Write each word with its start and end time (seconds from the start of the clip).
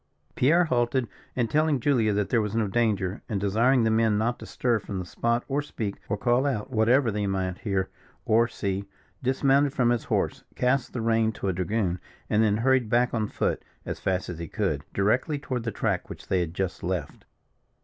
Pierre 0.33 0.63
halted, 0.65 1.07
and 1.35 1.47
telling 1.47 1.79
Julia 1.79 2.11
that 2.11 2.29
there 2.29 2.41
was 2.41 2.55
no 2.55 2.67
danger, 2.67 3.21
and 3.29 3.39
desiring 3.39 3.83
the 3.83 3.91
men 3.91 4.17
not 4.17 4.39
to 4.39 4.47
stir 4.47 4.79
from 4.79 4.97
the 4.97 5.05
spot, 5.05 5.43
or 5.47 5.61
speak, 5.61 5.97
or 6.09 6.17
call 6.17 6.47
out, 6.47 6.71
whatever 6.71 7.11
they 7.11 7.27
might 7.27 7.59
hear 7.59 7.87
or 8.25 8.47
see, 8.47 8.85
dismounted 9.21 9.73
from 9.73 9.91
his 9.91 10.05
horse, 10.05 10.43
cast 10.55 10.93
the 10.93 11.01
rein 11.01 11.31
to 11.33 11.49
a 11.49 11.53
dragoon, 11.53 11.99
and 12.31 12.41
then 12.41 12.57
hurried 12.57 12.89
back 12.89 13.13
on 13.13 13.27
foot, 13.27 13.63
as 13.85 13.99
fast 13.99 14.27
as 14.27 14.39
he 14.39 14.47
could, 14.47 14.83
directly 14.91 15.37
toward 15.37 15.61
the 15.61 15.69
track 15.71 16.09
which 16.09 16.29
they 16.29 16.39
had 16.39 16.55
just 16.55 16.81
left. 16.81 17.25